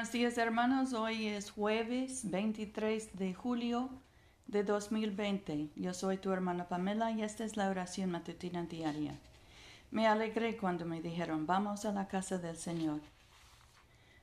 Buenos 0.00 0.14
días 0.14 0.38
hermanos, 0.38 0.94
hoy 0.94 1.26
es 1.26 1.50
jueves 1.50 2.30
23 2.30 3.18
de 3.18 3.34
julio 3.34 3.90
de 4.46 4.64
2020. 4.64 5.72
Yo 5.76 5.92
soy 5.92 6.16
tu 6.16 6.32
hermana 6.32 6.68
Pamela 6.68 7.10
y 7.10 7.22
esta 7.22 7.44
es 7.44 7.58
la 7.58 7.68
oración 7.68 8.10
matutina 8.10 8.62
diaria. 8.62 9.20
Me 9.90 10.06
alegré 10.06 10.56
cuando 10.56 10.86
me 10.86 11.02
dijeron, 11.02 11.46
vamos 11.46 11.84
a 11.84 11.92
la 11.92 12.08
casa 12.08 12.38
del 12.38 12.56
Señor. 12.56 13.02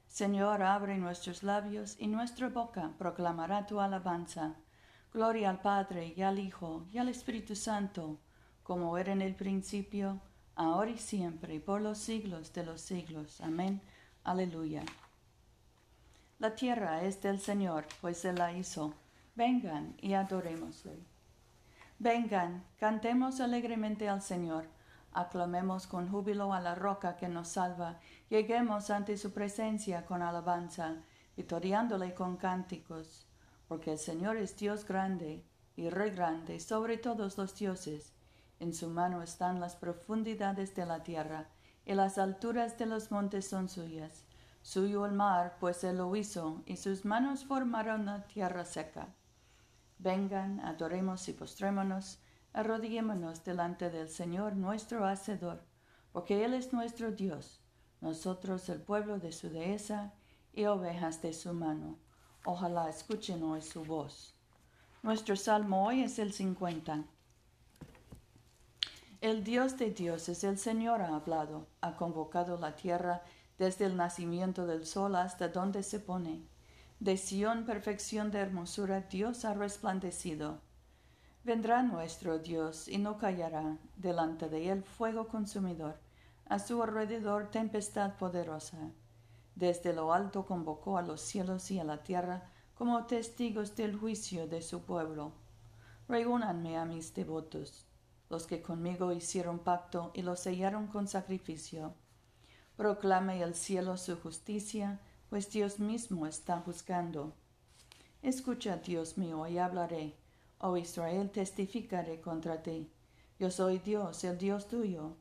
Señor, 0.07 0.63
abre 0.63 0.97
nuestros 0.97 1.43
labios 1.43 1.95
y 1.99 2.07
nuestra 2.07 2.49
boca 2.49 2.93
proclamará 2.97 3.67
tu 3.67 3.79
alabanza. 3.79 4.55
Gloria 5.13 5.51
al 5.51 5.61
Padre 5.61 6.11
y 6.17 6.23
al 6.23 6.39
Hijo 6.39 6.87
y 6.91 6.97
al 6.97 7.09
Espíritu 7.09 7.55
Santo, 7.55 8.17
como 8.63 8.97
era 8.97 9.13
en 9.13 9.21
el 9.21 9.35
principio, 9.35 10.21
ahora 10.55 10.89
y 10.89 10.97
siempre, 10.97 11.53
y 11.53 11.59
por 11.59 11.81
los 11.81 11.99
siglos 11.99 12.51
de 12.53 12.65
los 12.65 12.81
siglos. 12.81 13.41
Amén. 13.41 13.79
Aleluya. 14.23 14.83
La 16.39 16.53
tierra 16.53 17.01
es 17.01 17.19
del 17.23 17.39
Señor, 17.39 17.87
pues 17.99 18.23
Él 18.23 18.35
la 18.35 18.51
hizo. 18.51 18.93
Vengan 19.33 19.95
y 19.99 20.13
adorémosle. 20.13 20.99
Vengan, 21.97 22.63
cantemos 22.79 23.39
alegremente 23.39 24.07
al 24.07 24.21
Señor, 24.21 24.65
aclamemos 25.13 25.87
con 25.87 26.07
júbilo 26.11 26.53
a 26.53 26.59
la 26.59 26.75
roca 26.75 27.17
que 27.17 27.27
nos 27.27 27.47
salva, 27.47 27.99
lleguemos 28.29 28.91
ante 28.91 29.17
su 29.17 29.33
presencia 29.33 30.05
con 30.05 30.21
alabanza, 30.21 30.97
victoriándole 31.35 32.13
con 32.13 32.37
cánticos, 32.37 33.25
porque 33.67 33.93
el 33.93 33.97
Señor 33.97 34.37
es 34.37 34.55
Dios 34.57 34.85
grande 34.85 35.43
y 35.75 35.89
Rey 35.89 36.11
grande 36.11 36.59
sobre 36.59 36.99
todos 36.99 37.35
los 37.39 37.57
dioses. 37.57 38.13
En 38.59 38.75
su 38.75 38.89
mano 38.89 39.23
están 39.23 39.59
las 39.59 39.75
profundidades 39.75 40.75
de 40.75 40.85
la 40.85 41.01
tierra, 41.01 41.47
y 41.83 41.95
las 41.95 42.19
alturas 42.19 42.77
de 42.77 42.85
los 42.85 43.09
montes 43.09 43.47
son 43.47 43.69
suyas 43.69 44.26
Suyo 44.67 45.05
el 45.05 45.13
mar, 45.13 45.55
pues 45.61 45.85
él 45.85 45.95
lo 45.95 46.13
hizo, 46.17 46.61
y 46.65 46.75
sus 46.75 47.05
manos 47.05 47.45
formaron 47.45 48.05
la 48.05 48.27
tierra 48.27 48.65
seca. 48.65 49.15
Vengan, 49.97 50.59
adoremos 50.59 51.29
y 51.29 51.31
postrémonos, 51.31 52.19
arrodillémonos 52.51 53.45
delante 53.45 53.89
del 53.89 54.09
Señor 54.09 54.57
nuestro 54.57 55.05
Hacedor, 55.05 55.63
porque 56.11 56.43
Él 56.43 56.53
es 56.53 56.73
nuestro 56.73 57.13
Dios, 57.13 57.61
nosotros 58.01 58.67
el 58.67 58.81
pueblo 58.81 59.19
de 59.19 59.31
su 59.31 59.49
dehesa 59.49 60.13
y 60.51 60.65
ovejas 60.65 61.21
de 61.21 61.31
su 61.31 61.53
mano. 61.53 61.97
Ojalá 62.43 62.89
escuchen 62.89 63.43
hoy 63.43 63.61
su 63.61 63.85
voz. 63.85 64.35
Nuestro 65.01 65.37
salmo 65.37 65.87
hoy 65.87 66.01
es 66.01 66.19
el 66.19 66.33
50. 66.33 67.05
El 69.21 69.45
Dios 69.45 69.77
de 69.77 69.91
dioses, 69.91 70.43
el 70.43 70.57
Señor 70.57 71.01
ha 71.01 71.15
hablado, 71.15 71.69
ha 71.79 71.95
convocado 71.95 72.57
la 72.57 72.75
tierra 72.75 73.23
desde 73.57 73.85
el 73.85 73.97
nacimiento 73.97 74.67
del 74.67 74.85
sol 74.85 75.15
hasta 75.15 75.47
donde 75.49 75.83
se 75.83 75.99
pone. 75.99 76.43
De 76.99 77.17
Sión 77.17 77.65
perfección 77.65 78.31
de 78.31 78.39
hermosura 78.39 79.01
Dios 79.01 79.45
ha 79.45 79.53
resplandecido. 79.53 80.61
Vendrá 81.43 81.81
nuestro 81.81 82.39
Dios 82.39 82.87
y 82.87 82.97
no 82.97 83.17
callará, 83.17 83.77
delante 83.95 84.49
de 84.49 84.69
él 84.69 84.83
fuego 84.83 85.27
consumidor, 85.27 85.99
a 86.45 86.59
su 86.59 86.81
alrededor 86.81 87.49
tempestad 87.49 88.15
poderosa. 88.15 88.91
Desde 89.55 89.93
lo 89.93 90.13
alto 90.13 90.45
convocó 90.45 90.97
a 90.97 91.01
los 91.01 91.21
cielos 91.21 91.71
y 91.71 91.79
a 91.79 91.83
la 91.83 92.03
tierra 92.03 92.51
como 92.75 93.05
testigos 93.05 93.75
del 93.75 93.97
juicio 93.97 94.47
de 94.47 94.61
su 94.61 94.83
pueblo. 94.83 95.33
Reúnanme 96.07 96.77
a 96.77 96.85
mis 96.85 97.13
devotos, 97.13 97.87
los 98.29 98.45
que 98.45 98.61
conmigo 98.61 99.11
hicieron 99.11 99.59
pacto 99.59 100.11
y 100.13 100.21
los 100.21 100.39
sellaron 100.39 100.87
con 100.87 101.07
sacrificio 101.07 101.95
Proclame 102.77 103.41
el 103.41 103.55
cielo 103.55 103.97
su 103.97 104.17
justicia, 104.17 104.99
pues 105.29 105.49
Dios 105.49 105.79
mismo 105.79 106.27
está 106.27 106.59
juzgando. 106.61 107.33
Escucha, 108.21 108.77
Dios 108.77 109.17
mío, 109.17 109.47
y 109.47 109.57
hablaré. 109.57 110.15
Oh 110.59 110.77
Israel, 110.77 111.31
testificaré 111.31 112.21
contra 112.21 112.61
ti. 112.61 112.91
Yo 113.39 113.49
soy 113.49 113.79
Dios, 113.79 114.23
el 114.23 114.37
Dios 114.37 114.67
tuyo. 114.67 115.17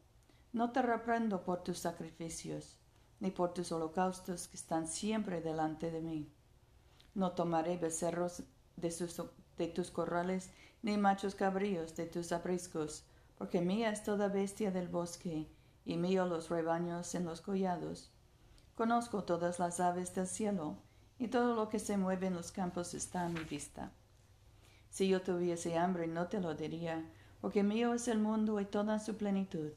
No 0.53 0.71
te 0.71 0.83
reprendo 0.83 1.45
por 1.45 1.65
tus 1.65 1.79
sacrificios, 1.79 2.77
ni 3.21 3.31
por 3.31 3.55
tus 3.55 3.73
holocaustos 3.73 4.49
que 4.49 4.57
están 4.57 4.87
siempre 4.87 5.41
delante 5.41 5.91
de 5.91 6.03
mí. 6.03 6.31
No 7.15 7.33
tomaré 7.33 7.79
becerros 7.79 8.43
de, 8.77 8.95
de 9.57 9.69
tus 9.69 9.91
corrales, 9.91 10.51
ni 10.83 10.99
machos 10.99 11.35
cabríos 11.35 11.97
de 11.97 12.05
tus 12.05 12.33
apriscos, 12.33 13.05
porque 13.39 13.63
mía 13.63 13.91
es 13.91 14.03
toda 14.03 14.29
bestia 14.29 14.71
del 14.71 14.89
bosque, 14.89 15.49
y 15.87 15.97
mío 15.97 16.27
los 16.27 16.51
rebaños 16.51 17.15
en 17.15 17.25
los 17.25 17.41
collados. 17.41 18.11
Conozco 18.75 19.25
todas 19.25 19.59
las 19.59 19.81
aves 19.81 20.15
del 20.15 20.27
cielo, 20.27 20.77
y 21.19 21.29
todo 21.29 21.55
lo 21.55 21.71
que 21.71 21.79
se 21.79 21.97
mueve 21.97 22.27
en 22.27 22.35
los 22.35 22.53
campos 22.53 22.93
está 22.93 23.25
a 23.25 23.29
mi 23.31 23.41
vista. 23.45 23.93
Si 24.91 25.09
yo 25.09 25.23
tuviese 25.23 25.79
hambre 25.79 26.07
no 26.09 26.27
te 26.27 26.41
lo 26.41 26.55
diría, 26.55 27.09
porque 27.41 27.63
mío 27.63 27.95
es 27.95 28.09
el 28.09 28.19
mundo 28.19 28.61
y 28.61 28.67
toda 28.67 28.99
su 28.99 29.17
plenitud. 29.17 29.73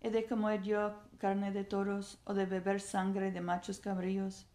¿He 0.00 0.10
de 0.10 0.26
comer 0.26 0.62
yo 0.62 0.94
carne 1.18 1.52
de 1.52 1.64
toros 1.64 2.18
o 2.24 2.34
de 2.34 2.46
beber 2.46 2.80
sangre 2.80 3.30
de 3.30 3.40
machos 3.40 3.80
cabríos? 3.80 4.46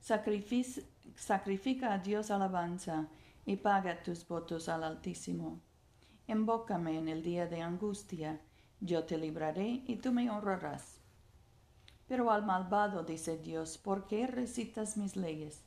sacrifica 0.00 1.92
a 1.94 1.98
Dios 1.98 2.30
alabanza 2.30 3.08
y 3.46 3.56
paga 3.56 4.02
tus 4.02 4.26
votos 4.28 4.68
al 4.68 4.84
Altísimo. 4.84 5.60
Embócame 6.26 6.98
en 6.98 7.08
el 7.08 7.22
día 7.22 7.46
de 7.46 7.62
angustia, 7.62 8.40
yo 8.84 9.04
te 9.04 9.16
libraré 9.16 9.82
y 9.86 9.96
tú 9.96 10.12
me 10.12 10.30
honrarás. 10.30 10.98
Pero 12.06 12.30
al 12.30 12.44
malvado, 12.44 13.02
dice 13.02 13.38
Dios, 13.38 13.78
¿por 13.78 14.06
qué 14.06 14.26
recitas 14.26 14.98
mis 14.98 15.16
leyes 15.16 15.62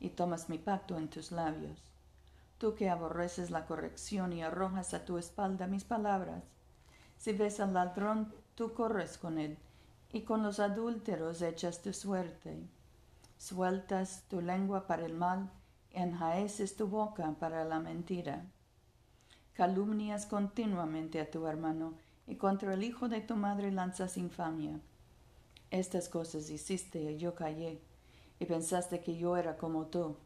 y 0.00 0.08
tomas 0.08 0.48
mi 0.48 0.56
pacto 0.56 0.96
en 0.96 1.08
tus 1.08 1.32
labios? 1.32 1.78
Tú 2.56 2.74
que 2.74 2.88
aborreces 2.88 3.50
la 3.50 3.66
corrección 3.66 4.32
y 4.32 4.42
arrojas 4.42 4.94
a 4.94 5.04
tu 5.04 5.18
espalda 5.18 5.66
mis 5.66 5.84
palabras. 5.84 6.44
Si 7.18 7.32
ves 7.32 7.60
al 7.60 7.74
ladrón, 7.74 8.32
tú 8.54 8.72
corres 8.72 9.18
con 9.18 9.38
él, 9.38 9.58
y 10.10 10.22
con 10.22 10.42
los 10.42 10.58
adúlteros 10.58 11.42
echas 11.42 11.82
tu 11.82 11.92
suerte. 11.92 12.56
Sueltas 13.36 14.24
tu 14.28 14.40
lengua 14.40 14.86
para 14.86 15.04
el 15.04 15.14
mal, 15.14 15.50
enjaeces 15.90 16.74
tu 16.74 16.86
boca 16.86 17.34
para 17.38 17.64
la 17.64 17.80
mentira. 17.80 18.46
Calumnias 19.52 20.24
continuamente 20.24 21.20
a 21.20 21.30
tu 21.30 21.46
hermano, 21.46 21.94
y 22.26 22.36
contra 22.36 22.74
el 22.74 22.84
hijo 22.84 23.08
de 23.08 23.20
tu 23.20 23.36
madre 23.36 23.70
lanzas 23.72 24.16
infamia. 24.16 24.80
Estas 25.70 26.08
cosas 26.08 26.50
hiciste 26.50 27.00
y 27.12 27.18
yo 27.18 27.34
callé, 27.34 27.80
y 28.38 28.44
pensaste 28.44 29.00
que 29.00 29.16
yo 29.16 29.36
era 29.36 29.56
como 29.56 29.86
tú. 29.86 30.16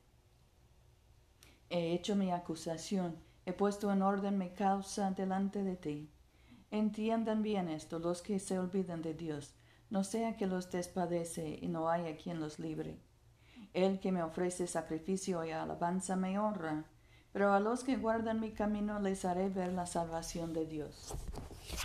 He 1.70 1.92
hecho 1.92 2.16
mi 2.16 2.30
acusación, 2.32 3.16
he 3.44 3.52
puesto 3.52 3.92
en 3.92 4.02
orden 4.02 4.38
mi 4.38 4.50
causa 4.50 5.10
delante 5.10 5.62
de 5.62 5.76
ti. 5.76 6.10
Entiendan 6.70 7.42
bien 7.42 7.68
esto 7.68 7.98
los 7.98 8.22
que 8.22 8.38
se 8.38 8.58
olvidan 8.58 9.02
de 9.02 9.14
Dios, 9.14 9.54
no 9.88 10.02
sea 10.02 10.36
que 10.36 10.46
los 10.46 10.70
despadece 10.70 11.58
y 11.60 11.68
no 11.68 11.88
haya 11.88 12.16
quien 12.16 12.40
los 12.40 12.58
libre. 12.58 12.98
El 13.72 14.00
que 14.00 14.10
me 14.10 14.22
ofrece 14.22 14.66
sacrificio 14.66 15.44
y 15.44 15.50
alabanza 15.50 16.16
me 16.16 16.38
honra, 16.38 16.86
pero 17.36 17.52
a 17.52 17.60
los 17.60 17.84
que 17.84 17.98
guardan 17.98 18.40
mi 18.40 18.52
camino 18.52 18.98
les 18.98 19.26
haré 19.26 19.50
ver 19.50 19.70
la 19.74 19.84
salvación 19.84 20.54
de 20.54 20.64
Dios. 20.64 21.12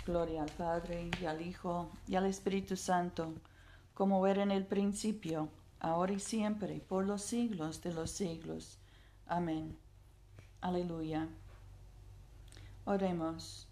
Gloria 0.06 0.44
al 0.44 0.50
Padre 0.50 1.10
y 1.20 1.26
al 1.26 1.42
Hijo 1.42 1.90
y 2.08 2.14
al 2.14 2.24
Espíritu 2.24 2.74
Santo, 2.74 3.34
como 3.92 4.26
era 4.26 4.42
en 4.42 4.50
el 4.50 4.64
principio, 4.64 5.50
ahora 5.78 6.14
y 6.14 6.20
siempre, 6.20 6.80
por 6.80 7.04
los 7.04 7.20
siglos 7.20 7.82
de 7.82 7.92
los 7.92 8.10
siglos. 8.12 8.78
Amén. 9.26 9.76
Aleluya. 10.62 11.28
Oremos. 12.86 13.68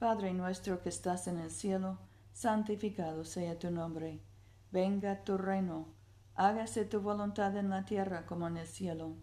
Padre 0.00 0.34
nuestro 0.34 0.82
que 0.82 0.88
estás 0.88 1.28
en 1.28 1.38
el 1.38 1.52
cielo, 1.52 1.98
santificado 2.32 3.24
sea 3.24 3.56
tu 3.60 3.70
nombre. 3.70 4.18
Venga 4.72 5.22
tu 5.22 5.38
reino. 5.38 5.86
Hágase 6.34 6.84
tu 6.84 7.00
voluntad 7.00 7.56
en 7.56 7.70
la 7.70 7.84
tierra 7.84 8.26
como 8.26 8.48
en 8.48 8.56
el 8.56 8.66
cielo. 8.66 9.14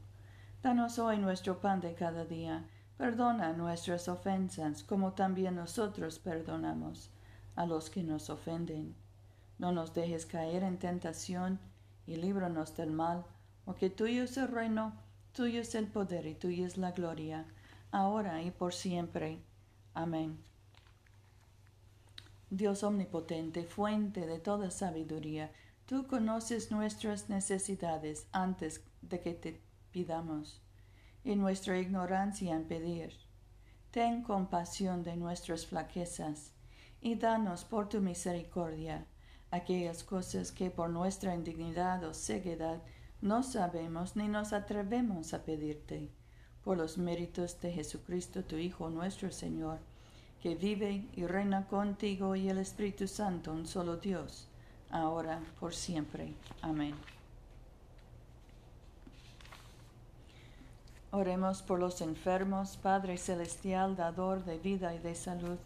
Danos 0.62 1.00
hoy 1.00 1.18
nuestro 1.18 1.60
pan 1.60 1.80
de 1.82 1.94
cada 1.94 2.26
día 2.26 2.66
Perdona 3.00 3.54
nuestras 3.54 4.10
ofensas, 4.10 4.84
como 4.84 5.14
también 5.14 5.56
nosotros 5.56 6.20
perdonamos 6.20 7.10
a 7.56 7.66
los 7.66 7.90
que 7.90 8.04
nos 8.04 8.30
ofenden. 8.30 8.94
No 9.58 9.72
nos 9.72 9.94
dejes 9.94 10.26
caer 10.26 10.64
en 10.64 10.78
tentación 10.78 11.62
y 12.06 12.18
líbranos 12.18 12.76
del 12.76 12.92
mal, 12.92 13.24
porque 13.64 13.90
tuyo 13.90 14.24
es 14.24 14.36
el 14.36 14.50
reino, 14.50 14.92
tuyo 15.32 15.62
es 15.62 15.76
el 15.76 15.88
poder 15.88 16.26
y 16.26 16.36
tuya 16.36 16.68
es 16.68 16.76
la 16.76 16.92
gloria, 16.92 17.46
ahora 17.92 18.44
y 18.44 18.52
por 18.52 18.74
siempre. 18.74 19.40
Amén. 19.94 20.38
Dios 22.50 22.84
omnipotente, 22.84 23.64
fuente 23.64 24.28
de 24.28 24.40
toda 24.40 24.72
sabiduría, 24.72 25.54
tú 25.86 26.06
conoces 26.06 26.70
nuestras 26.70 27.30
necesidades 27.30 28.28
antes 28.34 28.84
de 29.02 29.22
que 29.22 29.34
te 29.34 29.69
pidamos 29.92 30.62
y 31.24 31.36
nuestra 31.36 31.80
ignorancia 31.80 32.56
en 32.56 32.66
pedir. 32.66 33.14
Ten 33.92 34.24
compasión 34.24 35.04
de 35.04 35.16
nuestras 35.16 35.66
flaquezas 35.66 36.54
y 37.02 37.16
danos 37.16 37.64
por 37.64 37.90
tu 37.90 38.02
misericordia 38.02 39.06
aquellas 39.52 40.04
cosas 40.04 40.52
que 40.52 40.70
por 40.70 40.90
nuestra 40.90 41.34
indignidad 41.34 42.04
o 42.04 42.14
ceguedad 42.14 42.82
no 43.22 43.44
sabemos 43.44 44.16
ni 44.16 44.28
nos 44.28 44.54
atrevemos 44.54 45.34
a 45.34 45.44
pedirte, 45.44 46.10
por 46.64 46.78
los 46.78 46.98
méritos 46.98 47.60
de 47.62 47.72
Jesucristo, 47.72 48.44
tu 48.44 48.56
Hijo 48.58 48.90
nuestro 48.90 49.32
Señor, 49.32 49.80
que 50.42 50.56
vive 50.56 51.06
y 51.16 51.26
reina 51.26 51.68
contigo 51.68 52.36
y 52.36 52.50
el 52.50 52.60
Espíritu 52.60 53.08
Santo, 53.08 53.52
un 53.52 53.66
solo 53.66 53.98
Dios, 53.98 54.48
ahora 54.90 55.42
por 55.60 55.74
siempre. 55.74 56.34
Amén. 56.62 56.96
Oremos 61.12 61.64
por 61.64 61.80
los 61.80 62.02
enfermos, 62.02 62.78
Padre 62.78 63.18
Celestial, 63.18 63.96
dador 63.96 64.46
de 64.46 64.60
vida 64.60 64.94
y 64.94 65.00
de 65.00 65.16
salud. 65.16 65.58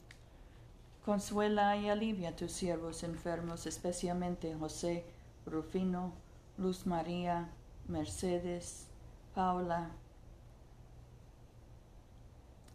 Consuela 1.03 1.75
y 1.75 1.89
alivia 1.89 2.29
a 2.29 2.35
tus 2.35 2.53
siervos 2.53 3.03
enfermos, 3.03 3.65
especialmente 3.67 4.55
José, 4.55 5.03
Rufino, 5.45 6.13
Luz 6.57 6.87
María, 6.87 7.49
Mercedes, 7.89 8.87
Paula, 9.35 9.89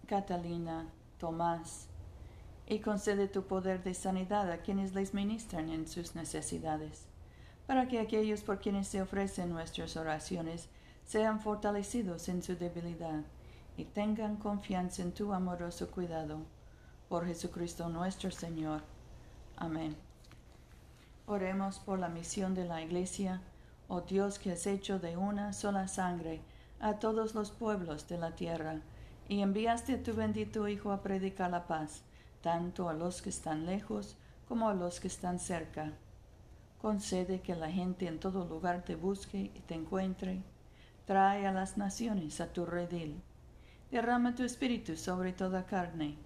Catalina, 0.06 0.86
Tomás, 1.18 1.86
y 2.66 2.80
concede 2.80 3.28
tu 3.28 3.44
poder 3.44 3.82
de 3.82 3.94
sanidad 3.94 4.52
a 4.52 4.58
quienes 4.58 4.94
les 4.94 5.14
ministran 5.14 5.70
en 5.70 5.88
sus 5.88 6.14
necesidades, 6.14 7.06
para 7.66 7.88
que 7.88 7.98
aquellos 7.98 8.42
por 8.42 8.58
quienes 8.60 8.88
se 8.88 9.00
ofrecen 9.00 9.48
nuestras 9.48 9.96
oraciones 9.96 10.68
sean 11.08 11.40
fortalecidos 11.40 12.28
en 12.28 12.42
su 12.42 12.54
debilidad 12.54 13.22
y 13.78 13.86
tengan 13.86 14.36
confianza 14.36 15.00
en 15.00 15.12
tu 15.12 15.32
amoroso 15.32 15.90
cuidado. 15.90 16.40
Por 17.08 17.24
Jesucristo 17.24 17.88
nuestro 17.88 18.30
Señor. 18.30 18.82
Amén. 19.56 19.96
Oremos 21.26 21.78
por 21.78 21.98
la 21.98 22.10
misión 22.10 22.54
de 22.54 22.66
la 22.66 22.82
Iglesia, 22.82 23.40
oh 23.88 24.02
Dios 24.02 24.38
que 24.38 24.52
has 24.52 24.66
hecho 24.66 24.98
de 24.98 25.16
una 25.16 25.54
sola 25.54 25.88
sangre 25.88 26.42
a 26.78 26.98
todos 26.98 27.34
los 27.34 27.52
pueblos 27.52 28.06
de 28.06 28.18
la 28.18 28.34
tierra, 28.34 28.82
y 29.30 29.40
enviaste 29.40 29.94
a 29.94 30.02
tu 30.02 30.12
bendito 30.12 30.68
Hijo 30.68 30.92
a 30.92 31.02
predicar 31.02 31.50
la 31.50 31.66
paz, 31.66 32.02
tanto 32.42 32.90
a 32.90 32.92
los 32.92 33.22
que 33.22 33.30
están 33.30 33.64
lejos 33.64 34.18
como 34.46 34.68
a 34.68 34.74
los 34.74 35.00
que 35.00 35.08
están 35.08 35.38
cerca. 35.38 35.90
Concede 36.82 37.40
que 37.40 37.54
la 37.54 37.70
gente 37.70 38.06
en 38.06 38.20
todo 38.20 38.44
lugar 38.44 38.84
te 38.84 38.94
busque 38.94 39.50
y 39.54 39.60
te 39.60 39.74
encuentre 39.74 40.42
Trae 41.08 41.46
a 41.46 41.52
las 41.52 41.78
naciones 41.78 42.38
a 42.38 42.52
tu 42.52 42.66
redil. 42.66 43.22
Derrama 43.90 44.34
tu 44.34 44.42
espíritu 44.42 44.94
sobre 44.94 45.32
toda 45.32 45.64
carne, 45.64 46.18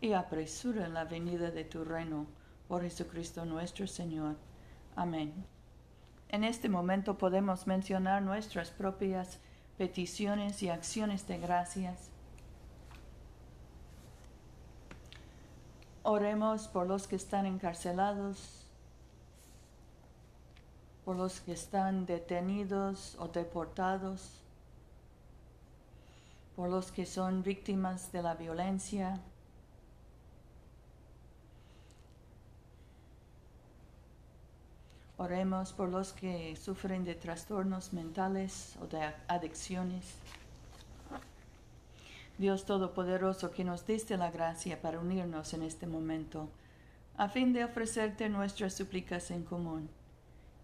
y 0.00 0.14
apresura 0.14 0.88
la 0.88 1.04
venida 1.04 1.50
de 1.50 1.64
tu 1.64 1.84
reino, 1.84 2.26
por 2.66 2.80
Jesucristo 2.80 3.44
nuestro 3.44 3.86
Señor. 3.86 4.36
Amén. 4.96 5.34
En 6.30 6.44
este 6.44 6.70
momento 6.70 7.18
podemos 7.18 7.66
mencionar 7.66 8.22
nuestras 8.22 8.70
propias 8.70 9.38
peticiones 9.76 10.62
y 10.62 10.70
acciones 10.70 11.28
de 11.28 11.36
gracias. 11.36 12.08
Oremos 16.04 16.68
por 16.68 16.86
los 16.86 17.06
que 17.06 17.16
están 17.16 17.44
encarcelados, 17.44 18.61
por 21.04 21.16
los 21.16 21.40
que 21.40 21.52
están 21.52 22.06
detenidos 22.06 23.16
o 23.18 23.28
deportados, 23.28 24.30
por 26.54 26.68
los 26.68 26.92
que 26.92 27.06
son 27.06 27.42
víctimas 27.42 28.12
de 28.12 28.22
la 28.22 28.34
violencia. 28.34 29.20
Oremos 35.16 35.72
por 35.72 35.88
los 35.88 36.12
que 36.12 36.56
sufren 36.56 37.04
de 37.04 37.14
trastornos 37.14 37.92
mentales 37.92 38.76
o 38.80 38.86
de 38.86 39.12
adicciones. 39.28 40.16
Dios 42.38 42.64
Todopoderoso, 42.64 43.50
que 43.50 43.64
nos 43.64 43.86
diste 43.86 44.16
la 44.16 44.30
gracia 44.30 44.80
para 44.80 44.98
unirnos 44.98 45.52
en 45.54 45.62
este 45.62 45.86
momento, 45.86 46.48
a 47.16 47.28
fin 47.28 47.52
de 47.52 47.64
ofrecerte 47.64 48.28
nuestras 48.28 48.74
súplicas 48.74 49.30
en 49.30 49.44
común 49.44 49.88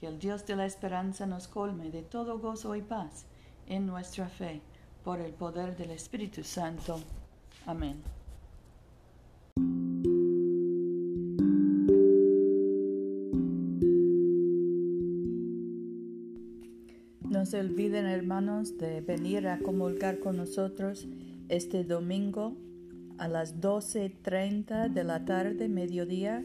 Que 0.00 0.06
el 0.06 0.18
Dios 0.18 0.46
de 0.46 0.56
la 0.56 0.66
esperanza 0.66 1.26
nos 1.26 1.48
colme 1.48 1.90
de 1.90 2.02
todo 2.02 2.38
gozo 2.38 2.76
y 2.76 2.82
paz 2.82 3.26
en 3.66 3.86
nuestra 3.86 4.28
fe, 4.28 4.60
por 5.04 5.20
el 5.20 5.32
poder 5.32 5.76
del 5.76 5.90
Espíritu 5.90 6.44
Santo. 6.44 7.00
Amén. 7.64 8.02
No 17.28 17.44
se 17.44 17.60
olviden, 17.60 18.06
hermanos, 18.06 18.78
de 18.78 19.00
venir 19.00 19.48
a 19.48 19.58
comulgar 19.58 20.18
con 20.20 20.36
nosotros 20.36 21.06
este 21.48 21.84
domingo 21.84 22.56
a 23.18 23.28
las 23.28 23.60
12.30 23.60 24.90
de 24.92 25.04
la 25.04 25.24
tarde, 25.24 25.68
mediodía 25.68 26.44